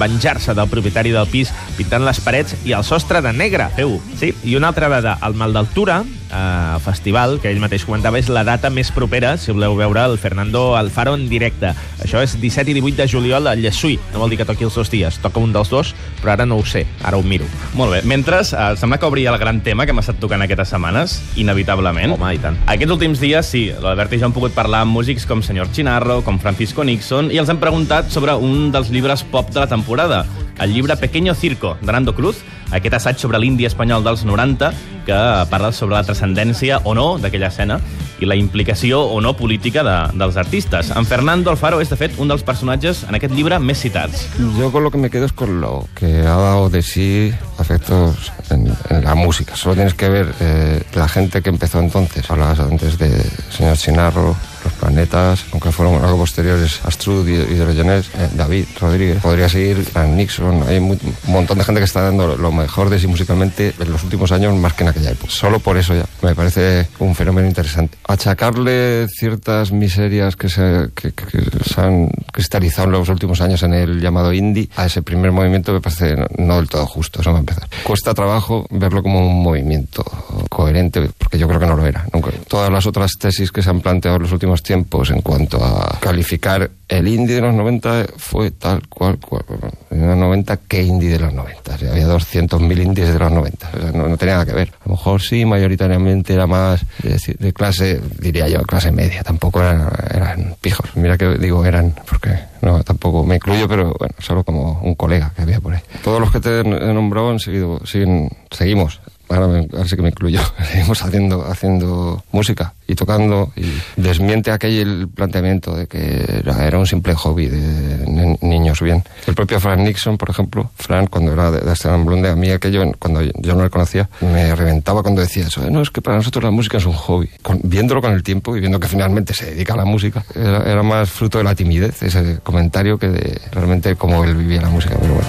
venjar-se 0.00 0.56
del 0.56 0.70
propietari 0.72 1.12
del 1.14 1.28
pis 1.32 1.52
pintant 1.76 2.06
les 2.06 2.22
parets 2.24 2.56
i 2.64 2.76
el 2.76 2.86
sostre 2.86 3.22
de 3.24 3.34
negre. 3.36 3.68
Feu. 3.76 3.98
Sí, 4.18 4.32
i 4.46 4.56
una 4.58 4.72
altra 4.72 4.88
dada, 4.92 5.18
el 5.26 5.36
Mal 5.38 5.54
d'Altura, 5.56 6.02
eh, 6.32 6.78
festival, 6.84 7.38
que 7.40 7.50
ell 7.52 7.60
mateix 7.62 7.84
comentava, 7.86 8.18
és 8.18 8.30
la 8.32 8.44
data 8.46 8.70
més 8.72 8.90
propera, 8.94 9.36
si 9.38 9.52
voleu 9.52 9.76
veure 9.78 10.04
el 10.08 10.18
Fernando 10.18 10.72
Alfaro 10.76 11.14
en 11.18 11.28
directe. 11.30 11.72
Això 12.02 12.22
és 12.24 12.34
17 12.40 12.72
i 12.72 12.76
18 12.80 13.02
de 13.02 13.08
juliol 13.08 13.46
a 13.46 13.54
Llessuí. 13.58 13.98
No 14.12 14.22
vol 14.22 14.32
dir 14.32 14.40
que 14.40 14.48
toqui 14.48 14.66
els 14.66 14.76
dos 14.78 14.90
dies, 14.92 15.18
toca 15.22 15.42
un 15.42 15.52
dels 15.54 15.70
dos, 15.72 15.94
però 16.20 16.34
ara 16.34 16.46
no 16.48 16.58
ho 16.58 16.66
sé, 16.66 16.84
ara 17.02 17.18
ho 17.18 17.22
miro. 17.22 17.46
Molt 17.78 17.92
bé. 17.96 18.02
Mentre, 18.08 18.40
eh, 18.42 18.72
sembla 18.76 18.98
que 18.98 19.06
obria 19.06 19.30
el 19.30 19.38
gran 19.38 19.60
tema 19.62 19.86
que 19.86 19.92
hem 19.92 20.02
estat 20.02 20.20
tocant 20.20 20.42
aquestes 20.42 20.72
setmanes, 20.74 21.20
inevitablement. 21.36 22.16
Home, 22.16 22.34
i 22.34 22.42
tant. 22.42 22.58
Aquests 22.66 22.96
últims 22.96 23.20
dies, 23.20 23.46
sí, 23.46 23.66
l'Albert 23.82 24.12
i 24.12 24.22
jo 24.22 24.28
hem 24.28 24.36
pogut 24.36 24.54
parlar 24.56 24.82
amb 24.86 24.96
músics 24.96 25.26
com 25.26 25.42
Senyor 25.42 25.70
Chinarro, 25.72 26.22
com 26.22 26.38
Francisco 26.42 26.84
Nixon, 26.84 27.30
i 27.32 27.40
els 27.42 27.50
hem 27.52 27.60
preguntat 27.62 28.10
sobre 28.10 28.34
un 28.34 28.70
dels 28.72 28.90
llibres 28.90 29.24
pop 29.24 29.50
de 29.52 29.60
la 29.60 29.68
temporada, 29.70 30.24
el 30.62 30.72
llibre 30.72 30.96
Pequeño 30.96 31.34
Circo, 31.34 31.76
de 31.80 31.92
Nando 31.92 32.14
Cruz, 32.14 32.38
aquest 32.70 32.94
assaig 32.94 33.18
sobre 33.20 33.38
l'indi 33.42 33.66
espanyol 33.68 34.04
dels 34.04 34.24
90, 34.24 34.70
que 35.06 35.18
parla 35.50 35.72
sobre 35.74 35.96
la 35.96 36.04
transcendència 36.06 36.80
o 36.84 36.94
no 36.94 37.18
d'aquella 37.20 37.50
escena 37.50 37.80
i 38.22 38.28
la 38.28 38.36
implicació 38.38 39.00
o 39.02 39.20
no 39.20 39.34
política 39.36 39.82
de, 39.82 39.96
dels 40.18 40.38
artistes. 40.38 40.92
En 40.94 41.06
Fernando 41.06 41.50
Alfaro 41.50 41.80
és, 41.82 41.90
de 41.90 41.98
fet, 41.98 42.14
un 42.22 42.30
dels 42.30 42.44
personatges 42.46 43.02
en 43.08 43.18
aquest 43.18 43.34
llibre 43.34 43.58
més 43.58 43.82
citats. 43.82 44.28
Yo 44.58 44.70
con 44.70 44.84
lo 44.84 44.90
que 44.90 44.98
me 44.98 45.10
quedo 45.10 45.26
es 45.26 45.32
con 45.32 45.60
lo 45.60 45.88
que 45.94 46.20
ha 46.20 46.36
dado 46.36 46.70
de 46.70 46.82
sí 46.82 47.32
afectos 47.58 48.32
en, 48.50 48.72
en 48.90 49.04
la 49.04 49.14
música. 49.14 49.56
Solo 49.56 49.74
tienes 49.74 49.94
que 49.94 50.08
ver 50.08 50.32
eh, 50.40 50.82
la 50.94 51.08
gente 51.08 51.42
que 51.42 51.50
empezó 51.50 51.80
entonces. 51.80 52.30
Hablabas 52.30 52.60
antes 52.60 52.98
de 52.98 53.10
señor 53.50 53.76
Chinarro, 53.76 54.36
Planetas, 54.86 55.44
aunque 55.52 55.70
fueron 55.70 56.02
algo 56.04 56.18
posteriores, 56.18 56.80
Astrud 56.84 57.26
y, 57.28 57.34
y 57.34 57.54
Diogenes, 57.54 58.10
eh, 58.18 58.28
David 58.34 58.64
Rodríguez, 58.80 59.22
podría 59.22 59.48
seguir 59.48 59.76
Frank 59.84 60.10
Nixon, 60.10 60.64
hay 60.66 60.80
mu- 60.80 60.94
un 61.26 61.32
montón 61.32 61.58
de 61.58 61.64
gente 61.64 61.80
que 61.80 61.84
está 61.84 62.02
dando 62.02 62.36
lo 62.36 62.50
mejor 62.50 62.90
de 62.90 62.98
sí 62.98 63.06
musicalmente 63.06 63.72
en 63.78 63.92
los 63.92 64.02
últimos 64.02 64.32
años 64.32 64.52
más 64.56 64.72
que 64.72 64.82
en 64.82 64.88
aquella 64.88 65.12
época. 65.12 65.30
Solo 65.30 65.60
por 65.60 65.76
eso 65.76 65.94
ya 65.94 66.04
me 66.22 66.34
parece 66.34 66.88
un 66.98 67.14
fenómeno 67.14 67.46
interesante. 67.46 67.96
Achacarle 68.08 69.06
ciertas 69.08 69.70
miserias 69.70 70.34
que 70.34 70.48
se, 70.48 70.88
que, 70.96 71.12
que- 71.12 71.26
que 71.26 71.64
se 71.64 71.80
han 71.80 72.08
cristalizado 72.32 72.86
en 72.88 72.92
los 72.92 73.08
últimos 73.08 73.40
años 73.40 73.62
en 73.62 73.74
el 73.74 74.00
llamado 74.00 74.32
indie 74.32 74.68
a 74.74 74.86
ese 74.86 75.00
primer 75.02 75.30
movimiento 75.30 75.72
me 75.72 75.80
parece 75.80 76.16
no, 76.16 76.26
no 76.38 76.56
del 76.56 76.68
todo 76.68 76.86
justo, 76.86 77.20
eso 77.20 77.30
va 77.30 77.36
a 77.36 77.40
empezar. 77.40 77.68
Cuesta 77.84 78.14
trabajo 78.14 78.66
verlo 78.70 79.00
como 79.02 79.24
un 79.24 79.42
movimiento 79.44 80.02
coherente, 80.48 81.08
porque 81.18 81.38
yo 81.38 81.46
creo 81.46 81.60
que 81.60 81.66
no 81.66 81.76
lo 81.76 81.86
era. 81.86 82.04
Nunca. 82.12 82.30
Todas 82.48 82.70
las 82.70 82.84
otras 82.86 83.12
tesis 83.18 83.52
que 83.52 83.62
se 83.62 83.70
han 83.70 83.80
planteado 83.80 84.16
en 84.16 84.22
los 84.24 84.32
últimos 84.32 84.62
tiempos 84.62 84.71
en 84.72 85.20
cuanto 85.22 85.62
a 85.62 85.98
calificar 86.00 86.70
el 86.88 87.08
indie 87.08 87.36
de 87.36 87.42
los 87.42 87.54
90 87.54 88.06
fue 88.16 88.50
tal 88.50 88.86
cual, 88.88 89.18
cual 89.18 89.44
en 89.90 90.06
los 90.06 90.16
90, 90.16 90.56
¿qué 90.68 90.82
indie 90.82 91.10
de 91.10 91.18
los 91.18 91.32
90? 91.32 91.74
O 91.74 91.78
sea, 91.78 91.90
había 91.92 92.06
200.000 92.06 92.82
indies 92.82 93.12
de 93.12 93.18
los 93.18 93.30
90, 93.30 93.70
o 93.74 93.80
sea, 93.80 93.92
no, 93.92 94.08
no 94.08 94.16
tenía 94.16 94.34
nada 94.34 94.46
que 94.46 94.52
ver. 94.52 94.72
A 94.80 94.88
lo 94.88 94.92
mejor 94.92 95.20
sí, 95.20 95.44
mayoritariamente 95.44 96.34
era 96.34 96.46
más 96.46 96.84
de, 97.02 97.18
de 97.38 97.52
clase, 97.52 98.00
diría 98.18 98.48
yo, 98.48 98.62
clase 98.62 98.92
media, 98.92 99.22
tampoco 99.22 99.60
eran, 99.60 99.88
eran 100.12 100.56
pijos. 100.60 100.96
Mira 100.96 101.16
que 101.16 101.38
digo 101.38 101.64
eran, 101.64 101.94
porque 102.08 102.30
no, 102.62 102.82
tampoco 102.82 103.24
me 103.24 103.36
incluyo, 103.36 103.68
pero 103.68 103.94
bueno, 103.98 104.14
solo 104.18 104.44
como 104.44 104.80
un 104.82 104.94
colega 104.94 105.32
que 105.34 105.42
había 105.42 105.60
por 105.60 105.74
ahí. 105.74 105.80
Todos 106.02 106.20
los 106.20 106.30
que 106.30 106.40
te 106.40 106.60
he 106.60 106.64
nombrado 106.64 107.30
han 107.30 107.38
seguido, 107.38 107.80
siguen, 107.84 108.30
seguimos 108.50 109.00
ahora, 109.28 109.46
me- 109.48 109.68
ahora 109.72 109.88
sí 109.88 109.96
que 109.96 110.02
me 110.02 110.08
incluyo, 110.08 110.40
seguimos 110.70 111.02
haciendo, 111.02 111.44
haciendo 111.46 112.22
música 112.32 112.74
y 112.86 112.94
tocando 112.94 113.50
y 113.56 113.64
desmiente 114.00 114.50
aquel 114.50 115.08
planteamiento 115.14 115.74
de 115.74 115.86
que 115.86 116.24
era, 116.40 116.66
era 116.66 116.78
un 116.78 116.86
simple 116.86 117.14
hobby 117.14 117.48
de 117.48 118.04
ni- 118.06 118.36
niños 118.42 118.80
bien. 118.80 119.02
El 119.26 119.34
propio 119.34 119.58
Frank 119.60 119.78
Nixon, 119.80 120.18
por 120.18 120.28
ejemplo, 120.30 120.70
Frank 120.76 121.08
cuando 121.10 121.32
era 121.32 121.50
de, 121.50 121.60
de 121.60 121.70
Amsterdam 121.70 122.04
Blonde, 122.04 122.28
a 122.28 122.36
mí 122.36 122.50
aquello, 122.50 122.82
cuando 122.98 123.22
yo 123.22 123.54
no 123.54 123.62
le 123.62 123.70
conocía, 123.70 124.08
me 124.20 124.54
reventaba 124.54 125.02
cuando 125.02 125.20
decía 125.22 125.46
eso, 125.46 125.68
no, 125.70 125.80
es 125.82 125.90
que 125.90 126.02
para 126.02 126.16
nosotros 126.16 126.44
la 126.44 126.50
música 126.50 126.78
es 126.78 126.84
un 126.86 126.92
hobby. 126.92 127.30
Con- 127.42 127.60
viéndolo 127.62 128.02
con 128.02 128.12
el 128.12 128.22
tiempo 128.22 128.56
y 128.56 128.60
viendo 128.60 128.78
que 128.80 128.88
finalmente 128.88 129.32
se 129.34 129.46
dedica 129.46 129.74
a 129.74 129.76
la 129.78 129.84
música, 129.84 130.24
era, 130.34 130.62
era 130.70 130.82
más 130.82 131.10
fruto 131.10 131.38
de 131.38 131.44
la 131.44 131.54
timidez 131.54 132.02
ese 132.02 132.40
comentario 132.42 132.98
que 132.98 133.08
de 133.08 133.40
realmente 133.52 133.96
cómo 133.96 134.24
él 134.24 134.34
vivía 134.34 134.60
la 134.60 134.68
música, 134.68 134.96
pero 135.00 135.14
bueno. 135.14 135.28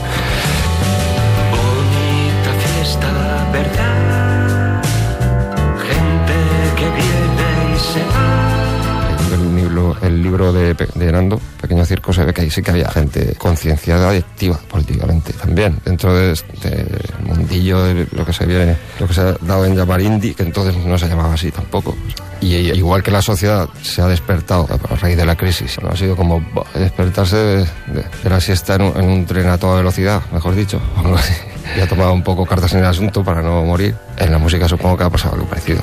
Va. 9.34 9.44
Leyendo 9.44 9.56
el 9.56 9.56
libro, 9.56 9.98
el 10.02 10.22
libro 10.24 10.54
de, 10.54 10.74
de 10.74 11.12
Nando, 11.12 11.40
Pequeño 11.62 11.86
Circo, 11.86 12.14
se 12.14 12.24
ve 12.26 12.34
que 12.34 12.42
ahí 12.42 12.50
sí 12.52 12.62
que 12.62 12.72
había 12.72 12.90
gente 12.90 13.36
concienciada 13.38 14.14
y 14.14 14.20
activa 14.20 14.58
políticamente 14.70 15.34
también, 15.34 15.80
dentro 15.86 16.14
de 16.14 16.32
este 16.34 16.86
mundillo 17.24 17.84
de 17.84 18.08
lo 18.12 18.26
que 18.26 18.34
se 18.34 18.46
viene, 18.46 18.76
lo 19.00 19.08
que 19.08 19.14
se 19.14 19.22
ha 19.22 19.36
dado 19.42 19.66
en 19.66 19.76
llamar 19.76 20.02
indie, 20.02 20.34
que 20.36 20.44
entonces 20.44 20.76
no 20.86 20.98
se 20.98 21.08
llamaba 21.08 21.34
así 21.34 21.52
tampoco. 21.52 21.96
Y 22.42 22.56
igual 22.56 23.02
que 23.04 23.12
la 23.12 23.22
sociedad 23.22 23.70
se 23.82 24.02
ha 24.02 24.08
despertado 24.08 24.68
a 24.90 24.96
raíz 24.98 25.16
de 25.16 25.26
la 25.26 25.38
crisis, 25.38 25.78
ha 25.80 25.96
sido 25.96 26.16
como 26.18 26.44
despertarse 26.76 27.38
de, 27.38 27.58
de- 27.60 28.06
de 28.24 28.30
la 28.30 28.42
siesta 28.42 28.76
en 28.76 28.82
un, 28.82 28.98
en 28.98 29.10
un 29.10 29.26
tren 29.26 29.48
a 29.48 29.58
toda 29.58 29.78
velocidad, 29.78 30.22
mejor 30.34 30.54
dicho, 30.56 30.82
algo 30.98 31.16
así. 31.16 31.34
Y 31.78 31.80
ha 31.80 31.88
tomado 31.88 32.12
un 32.12 32.22
poco 32.24 32.46
cartas 32.46 32.74
en 32.74 32.80
el 32.80 32.86
asunto 32.86 33.24
para 33.24 33.42
no 33.42 33.64
morir. 33.64 33.96
En 34.18 34.32
la 34.32 34.38
música 34.38 34.68
supongo 34.68 34.98
que 34.98 35.04
ha 35.06 35.10
pasado 35.10 35.36
algo 35.36 35.48
parecido. 35.48 35.82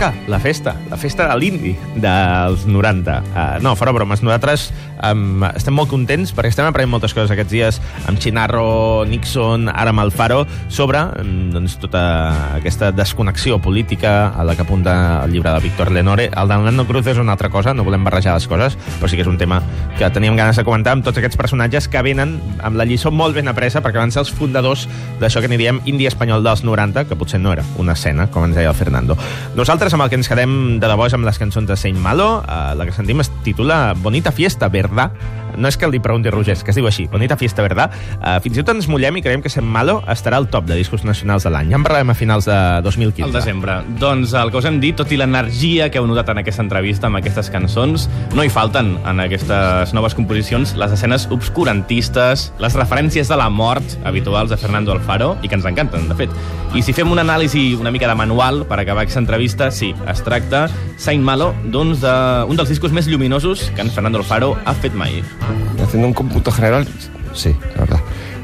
Maca, 0.00 0.14
la 0.28 0.38
festa. 0.40 0.72
La 0.88 0.96
festa 0.96 1.26
de 1.28 1.34
l'indi 1.36 1.74
dels 2.00 2.62
90. 2.64 3.16
Uh, 3.20 3.58
no, 3.60 3.74
fora 3.76 3.92
bromes, 3.92 4.22
nosaltres 4.24 4.70
um, 5.06 5.44
estem 5.50 5.74
molt 5.76 5.90
contents 5.90 6.34
perquè 6.36 6.52
estem 6.52 6.68
aprenent 6.68 6.92
moltes 6.92 7.14
coses 7.16 7.32
aquests 7.32 7.52
dies 7.52 7.80
amb 8.10 8.20
Chinarro, 8.20 9.04
Nixon, 9.08 9.68
ara 9.70 9.94
amb 9.94 10.02
Alfaro, 10.04 10.44
sobre 10.68 11.02
doncs, 11.52 11.76
tota 11.82 12.02
aquesta 12.56 12.90
desconnexió 12.92 13.58
política 13.60 14.30
a 14.30 14.44
la 14.44 14.56
que 14.56 14.62
apunta 14.62 15.24
el 15.24 15.32
llibre 15.32 15.52
de 15.52 15.60
Víctor 15.60 15.90
Lenore. 15.92 16.30
El 16.30 16.48
de 16.48 16.58
Nando 16.64 16.86
Cruz 16.86 17.06
és 17.10 17.18
una 17.18 17.32
altra 17.32 17.50
cosa, 17.50 17.74
no 17.74 17.84
volem 17.84 18.04
barrejar 18.04 18.34
les 18.36 18.48
coses, 18.48 18.76
però 18.98 19.10
sí 19.10 19.18
que 19.18 19.24
és 19.24 19.30
un 19.30 19.38
tema 19.38 19.60
que 19.98 20.10
teníem 20.10 20.36
ganes 20.36 20.56
de 20.56 20.64
comentar 20.64 20.94
amb 20.96 21.04
tots 21.06 21.20
aquests 21.20 21.38
personatges 21.38 21.88
que 21.88 22.02
venen 22.04 22.38
amb 22.62 22.78
la 22.78 22.86
lliçó 22.88 23.12
molt 23.12 23.36
ben 23.36 23.48
apresa 23.50 23.82
perquè 23.84 24.00
van 24.00 24.12
ser 24.12 24.22
els 24.24 24.32
fundadors 24.34 24.86
d'això 25.20 25.42
que 25.42 25.50
n'hi 25.50 25.60
diem 25.60 25.80
indi 25.90 26.08
espanyol 26.08 26.44
dels 26.44 26.64
90, 26.64 27.06
que 27.08 27.18
potser 27.18 27.40
no 27.40 27.52
era 27.52 27.64
una 27.80 27.96
escena, 27.98 28.28
com 28.30 28.46
ens 28.46 28.56
deia 28.56 28.70
el 28.72 28.78
Fernando. 28.78 29.16
Nosaltres 29.56 29.94
amb 29.94 30.04
el 30.04 30.12
que 30.12 30.20
ens 30.20 30.30
quedem 30.30 30.78
de 30.80 30.90
debò 30.90 31.06
és 31.08 31.16
amb 31.16 31.28
les 31.28 31.38
cançons 31.40 31.68
de 31.68 31.76
Saint 31.76 31.98
Malo, 32.00 32.30
eh, 32.42 32.74
la 32.76 32.86
que 32.86 32.96
sentim 32.96 33.20
es 33.22 33.30
titula 33.44 33.94
Bonita 33.96 34.32
Fiesta, 34.32 34.70
¿verdad? 34.90 35.12
No 35.56 35.68
és 35.68 35.76
que 35.76 35.88
li 35.90 35.98
pregunti 36.02 36.30
Roger, 36.30 36.56
que 36.62 36.72
es 36.72 36.78
diu 36.78 36.86
així, 36.86 37.06
Bonita 37.10 37.36
Fiesta, 37.36 37.62
¿verdad? 37.62 37.92
Eh, 38.20 38.36
fins 38.44 38.56
i 38.56 38.62
tot 38.62 38.74
ens 38.74 38.88
mullem 38.90 39.18
i 39.18 39.22
creiem 39.24 39.42
que 39.42 39.50
Saint 39.52 39.66
Malo 39.66 39.98
estarà 40.10 40.38
al 40.38 40.48
top 40.50 40.68
de 40.68 40.76
discos 40.78 41.04
nacionals 41.04 41.44
de 41.46 41.52
l'any. 41.52 41.72
Ja 41.72 41.78
en 41.80 41.86
parlarem 41.86 42.12
a 42.12 42.16
finals 42.16 42.46
de 42.48 42.58
2015. 42.86 43.26
Al 43.26 43.34
desembre. 43.34 43.80
Doncs 44.00 44.34
el 44.38 44.52
que 44.52 44.60
us 44.60 44.68
hem 44.68 44.80
dit, 44.82 44.96
tot 44.96 45.10
i 45.12 45.18
l'energia 45.20 45.90
que 45.90 46.00
heu 46.00 46.06
notat 46.08 46.30
en 46.32 46.42
aquesta 46.42 46.64
entrevista 46.64 47.10
amb 47.10 47.20
aquestes 47.20 47.50
cançons, 47.52 48.06
no 48.36 48.46
hi 48.46 48.52
falten 48.52 48.94
en 49.08 49.24
aquestes 49.26 49.94
noves 49.96 50.16
composicions 50.18 50.76
les 50.78 50.94
escenes 50.94 51.26
obscurantistes, 51.34 52.50
les 52.62 52.78
referències 52.78 53.28
de 53.28 53.38
la 53.40 53.50
mort 53.50 53.98
habituals 54.04 54.50
de 54.50 54.58
Fernando 54.60 54.94
Alfaro, 54.94 55.34
i 55.42 55.50
que 55.50 55.58
ens 55.58 55.66
encanten, 55.68 56.08
de 56.08 56.18
fet. 56.18 56.34
I 56.74 56.84
si 56.86 56.94
fem 56.94 57.10
una 57.10 57.24
anàlisi 57.26 57.74
una 57.74 57.90
mica 57.90 58.06
de 58.06 58.14
manual 58.14 58.62
per 58.68 58.78
acabar 58.78 59.02
aquesta 59.02 59.18
entrevista, 59.18 59.70
sí, 59.74 59.90
es 60.08 60.22
tracta, 60.22 60.68
Saint 61.00 61.24
Malo, 61.24 61.50
doncs 61.72 62.02
de, 62.04 62.14
un 62.46 62.58
dels 62.58 62.70
discos 62.70 62.94
més 62.94 63.08
lluminosos 63.10 63.70
que 63.74 63.82
en 63.82 63.90
Fernando 63.90 64.20
Alfaro 64.22 64.54
ha 64.64 64.74
fet 64.80 64.94
mai. 64.94 65.22
Haciendo 65.82 66.08
un 66.08 66.14
cómputo 66.14 66.50
general, 66.50 66.86
sí, 67.34 67.54
la 67.74 67.80
verdad. 67.80 68.00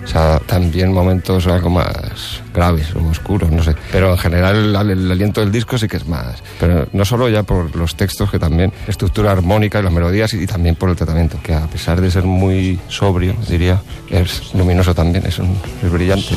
O 0.06 0.08
sea, 0.08 0.38
también 0.46 0.92
momentos 0.92 1.48
algo 1.48 1.68
más 1.68 2.40
graves 2.54 2.94
o 2.94 3.04
oscuros, 3.08 3.50
no 3.50 3.64
sé. 3.64 3.74
Pero 3.90 4.12
en 4.12 4.18
general 4.18 4.76
el, 4.76 4.90
el 4.90 5.10
aliento 5.10 5.40
del 5.40 5.50
disco 5.50 5.76
sí 5.78 5.88
que 5.88 5.96
es 5.96 6.06
más. 6.06 6.44
Pero 6.60 6.86
no 6.92 7.04
solo 7.04 7.28
ya 7.28 7.42
por 7.42 7.74
los 7.74 7.96
textos, 7.96 8.30
que 8.30 8.38
también 8.38 8.72
estructura 8.86 9.32
armónica 9.32 9.80
y 9.80 9.82
las 9.82 9.92
melodías 9.92 10.32
y, 10.34 10.46
también 10.46 10.76
por 10.76 10.90
el 10.90 10.96
tratamiento, 10.96 11.40
que 11.42 11.54
a 11.54 11.66
pesar 11.66 12.00
de 12.00 12.10
ser 12.12 12.22
muy 12.22 12.78
sobrio, 12.88 13.34
diría, 13.48 13.82
es 14.08 14.54
luminoso 14.54 14.94
también, 14.94 15.26
es, 15.26 15.40
un, 15.40 15.58
es 15.82 15.90
brillante. 15.90 16.36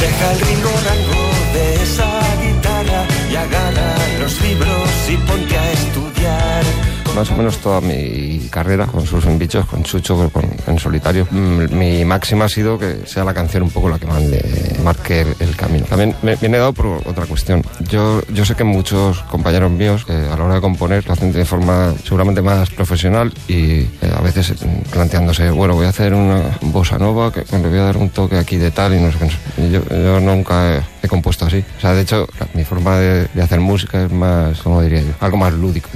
Deja 0.00 0.32
el 0.32 0.40
ringo 0.40 0.70
rango 0.88 1.28
de 1.52 1.82
esa 1.82 2.20
guitarra 2.42 3.04
y 3.30 3.36
agarra 3.36 3.94
los 4.20 4.40
libros 4.40 4.88
y 5.10 5.16
ponte 5.18 5.58
a 5.58 5.72
estudiar. 5.72 6.97
Más 7.18 7.32
o 7.32 7.36
menos 7.36 7.58
toda 7.58 7.80
mi 7.80 8.48
carrera 8.48 8.86
con 8.86 9.04
sus 9.04 9.26
bichos, 9.36 9.66
con 9.66 9.82
Chucho, 9.82 10.30
con, 10.30 10.44
en 10.68 10.78
solitario, 10.78 11.26
mm, 11.28 11.74
mi 11.76 12.04
máxima 12.04 12.44
ha 12.44 12.48
sido 12.48 12.78
que 12.78 13.06
sea 13.06 13.24
la 13.24 13.34
canción 13.34 13.64
un 13.64 13.70
poco 13.70 13.88
la 13.88 13.98
que 13.98 14.06
mande, 14.06 14.40
marque 14.84 15.26
el, 15.40 15.56
camino. 15.56 15.84
También 15.86 16.14
me 16.22 16.36
viene 16.36 16.58
dado 16.58 16.72
por 16.72 16.86
otra 17.04 17.26
cuestión. 17.26 17.64
Yo, 17.88 18.22
yo 18.32 18.44
sé 18.44 18.54
que 18.54 18.62
muchos 18.62 19.20
compañeros 19.24 19.72
míos 19.72 20.06
eh, 20.08 20.28
a 20.32 20.36
la 20.36 20.44
hora 20.44 20.54
de 20.54 20.60
componer 20.60 21.04
lo 21.08 21.14
hacen 21.14 21.32
de 21.32 21.44
forma 21.44 21.92
seguramente 22.04 22.40
más 22.40 22.70
profesional 22.70 23.34
y 23.48 23.80
eh, 23.80 23.88
a 24.16 24.20
veces 24.20 24.52
mm, 24.52 24.90
planteándose, 24.92 25.50
bueno, 25.50 25.74
voy 25.74 25.86
a 25.86 25.88
hacer 25.88 26.14
una 26.14 26.56
bossa 26.60 26.98
nova, 26.98 27.32
que 27.32 27.44
le 27.50 27.68
voy 27.68 27.78
a 27.78 27.82
dar 27.82 27.96
un 27.96 28.10
toque 28.10 28.38
aquí 28.38 28.58
de 28.58 28.70
tal 28.70 28.94
y 28.94 29.00
no 29.00 29.10
sé 29.10 29.18
qué. 29.18 29.70
Yo, 29.72 30.20
nunca 30.20 30.76
he, 30.76 30.82
he 31.02 31.08
compuesto 31.08 31.46
así. 31.46 31.64
O 31.78 31.80
sea, 31.80 31.94
de 31.94 32.02
hecho, 32.02 32.28
mi 32.54 32.64
forma 32.64 32.96
de, 32.98 33.42
hacer 33.42 33.58
música 33.58 34.04
es 34.04 34.12
más, 34.12 34.60
¿cómo 34.62 34.82
diría 34.82 35.00
yo? 35.00 35.14
Algo 35.18 35.36
más 35.36 35.52
lúdico. 35.52 35.88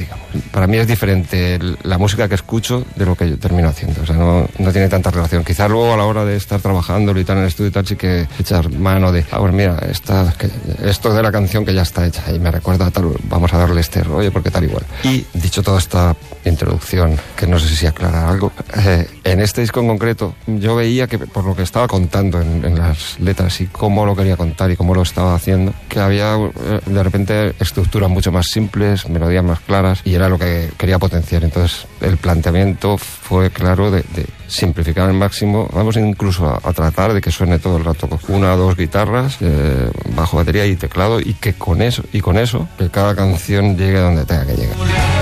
Para 0.52 0.66
mí 0.66 0.76
es 0.76 0.86
diferente 0.86 1.58
la 1.82 1.98
música 1.98 2.28
que 2.28 2.34
escucho 2.34 2.84
de 2.96 3.06
lo 3.06 3.16
que 3.16 3.28
yo 3.30 3.38
termino 3.38 3.68
haciendo. 3.68 4.02
O 4.02 4.06
sea, 4.06 4.16
no, 4.16 4.46
no 4.58 4.72
tiene 4.72 4.88
tanta 4.88 5.10
relación. 5.10 5.44
Quizás 5.44 5.70
luego 5.70 5.92
a 5.94 5.96
la 5.96 6.04
hora 6.04 6.24
de 6.24 6.36
estar 6.36 6.60
trabajando 6.60 7.18
y 7.18 7.24
tal 7.24 7.38
en 7.38 7.42
el 7.44 7.48
estudio 7.48 7.68
y 7.70 7.72
tal, 7.72 7.86
sí 7.86 7.96
que 7.96 8.26
echar 8.38 8.70
mano 8.70 9.12
de, 9.12 9.24
ah, 9.30 9.38
bueno, 9.38 9.56
mira, 9.56 9.78
esta, 9.90 10.32
que- 10.38 10.50
esto 10.88 11.12
de 11.14 11.22
la 11.22 11.32
canción 11.32 11.64
que 11.64 11.72
ya 11.74 11.82
está 11.82 12.06
hecha 12.06 12.30
y 12.32 12.38
me 12.38 12.50
recuerda 12.50 12.86
a 12.86 12.90
tal, 12.90 13.08
vamos 13.24 13.52
a 13.54 13.58
darle 13.58 13.80
este 13.80 14.02
rollo 14.02 14.30
porque 14.32 14.50
tal 14.50 14.64
igual. 14.64 14.84
Y 15.04 15.24
dicho 15.34 15.62
toda 15.62 15.78
esta 15.78 16.14
introducción, 16.44 17.18
que 17.36 17.46
no 17.46 17.58
sé 17.58 17.74
si 17.74 17.86
aclara 17.86 18.28
algo, 18.28 18.52
eh, 18.84 19.06
en 19.24 19.40
este 19.40 19.60
disco 19.62 19.80
en 19.80 19.86
concreto, 19.88 20.34
yo 20.46 20.76
veía 20.76 21.06
que 21.06 21.18
por 21.18 21.44
lo 21.44 21.54
que 21.56 21.62
estaba 21.62 21.88
contando 21.88 22.40
en, 22.40 22.64
en 22.64 22.78
las 22.78 23.18
letras 23.20 23.60
y 23.60 23.66
cómo 23.66 24.04
lo 24.04 24.14
quería 24.14 24.36
contar 24.36 24.70
y 24.70 24.76
cómo 24.76 24.94
lo 24.94 25.02
estaba 25.02 25.34
haciendo, 25.34 25.72
que 25.88 26.00
había 26.00 26.34
eh, 26.36 26.80
de 26.84 27.02
repente 27.02 27.54
estructuras 27.60 28.10
mucho 28.10 28.30
más 28.32 28.46
simples, 28.46 29.08
melodías 29.08 29.44
más 29.44 29.60
claras, 29.60 30.00
y 30.04 30.14
era 30.14 30.28
lo 30.28 30.38
que 30.42 30.52
que 30.52 30.70
quería 30.76 30.98
potenciar. 30.98 31.44
Entonces, 31.44 31.86
el 32.00 32.16
planteamiento 32.16 32.98
fue 32.98 33.50
claro 33.50 33.90
de, 33.90 34.04
simplificar 34.48 35.08
al 35.08 35.14
máximo. 35.14 35.68
Vamos 35.72 35.96
incluso 35.96 36.46
a, 36.48 36.72
tratar 36.72 37.14
de 37.14 37.20
que 37.20 37.30
suene 37.30 37.58
todo 37.58 37.78
el 37.78 37.84
rato 37.84 38.08
una 38.28 38.54
o 38.54 38.56
dos 38.56 38.76
guitarras, 38.76 39.38
eh, 39.40 39.90
bajo 40.14 40.36
batería 40.36 40.66
y 40.66 40.76
teclado, 40.76 41.20
y 41.20 41.34
que 41.34 41.54
con 41.54 41.80
eso, 41.80 42.02
y 42.12 42.20
con 42.20 42.38
eso, 42.38 42.68
que 42.76 42.90
cada 42.90 43.14
canción 43.14 43.76
llegue 43.76 43.98
donde 43.98 44.24
tenga 44.26 44.46
que 44.46 44.56
llegar. 44.56 45.21